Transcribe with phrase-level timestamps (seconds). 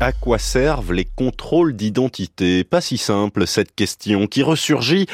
[0.00, 2.64] À quoi servent les contrôles d'identité?
[2.64, 5.06] Pas si simple cette question qui ressurgit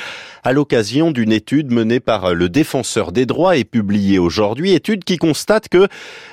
[0.44, 5.18] à l'occasion d'une étude menée par le défenseur des droits et publiée aujourd'hui, étude qui
[5.18, 5.88] constate que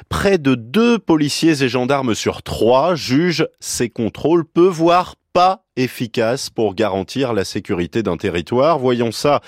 [0.07, 6.49] près de deux policiers et gendarmes sur trois jugent ces contrôles peu voire pas efficaces
[6.49, 8.79] pour garantir la sécurité d'un territoire.
[8.79, 9.41] Voyons ça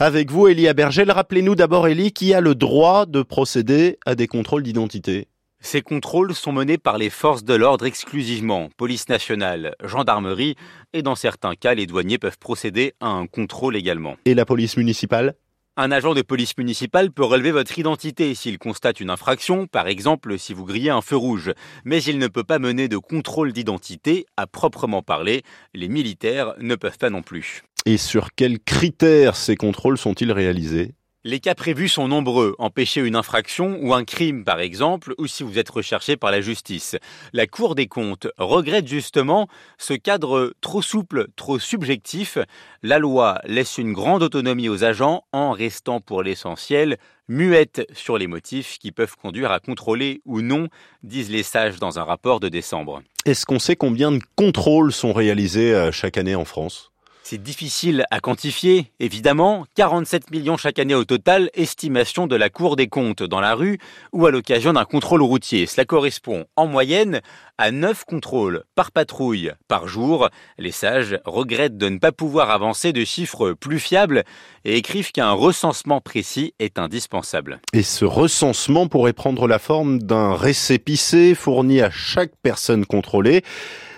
[0.00, 1.12] avec vous, Elie Abergel.
[1.12, 5.28] Rappelez-nous d'abord, Elie, qui a le droit de procéder à des contrôles d'identité
[5.60, 10.54] ces contrôles sont menés par les forces de l'ordre exclusivement, police nationale, gendarmerie,
[10.92, 14.16] et dans certains cas, les douaniers peuvent procéder à un contrôle également.
[14.24, 15.34] Et la police municipale?
[15.76, 20.38] Un agent de police municipale peut relever votre identité s'il constate une infraction, par exemple
[20.38, 21.52] si vous grillez un feu rouge,
[21.84, 25.42] mais il ne peut pas mener de contrôle d'identité à proprement parler.
[25.74, 27.62] Les militaires ne peuvent pas non plus.
[27.84, 30.94] Et sur quels critères ces contrôles sont-ils réalisés?
[31.26, 32.54] Les cas prévus sont nombreux.
[32.60, 36.40] Empêcher une infraction ou un crime, par exemple, ou si vous êtes recherché par la
[36.40, 36.96] justice.
[37.32, 42.38] La Cour des comptes regrette justement ce cadre trop souple, trop subjectif.
[42.84, 46.96] La loi laisse une grande autonomie aux agents en restant pour l'essentiel
[47.28, 50.68] muette sur les motifs qui peuvent conduire à contrôler ou non,
[51.02, 53.02] disent les sages dans un rapport de décembre.
[53.24, 56.92] Est-ce qu'on sait combien de contrôles sont réalisés euh, chaque année en France?
[57.28, 59.66] C'est difficile à quantifier, évidemment.
[59.74, 63.78] 47 millions chaque année au total, estimation de la Cour des comptes dans la rue
[64.12, 65.66] ou à l'occasion d'un contrôle routier.
[65.66, 67.20] Cela correspond en moyenne
[67.58, 70.28] à 9 contrôles par patrouille par jour.
[70.56, 74.22] Les sages regrettent de ne pas pouvoir avancer de chiffres plus fiables
[74.64, 77.60] et écrivent qu'un recensement précis est indispensable.
[77.72, 83.42] Et ce recensement pourrait prendre la forme d'un récépissé fourni à chaque personne contrôlée.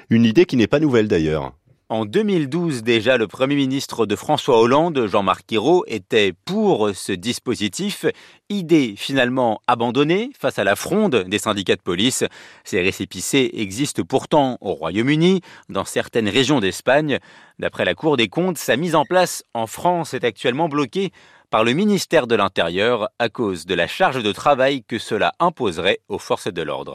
[0.08, 1.52] Une idée qui n'est pas nouvelle d'ailleurs.
[1.90, 8.04] En 2012 déjà, le Premier ministre de François Hollande, Jean-Marc Ayrault, était pour ce dispositif,
[8.50, 12.24] idée finalement abandonnée face à la fronde des syndicats de police.
[12.62, 17.20] Ces récépissés existent pourtant au Royaume-Uni, dans certaines régions d'Espagne.
[17.58, 21.10] D'après la Cour des comptes, sa mise en place en France est actuellement bloquée
[21.48, 26.00] par le ministère de l'Intérieur à cause de la charge de travail que cela imposerait
[26.08, 26.84] aux forces de l'ordre.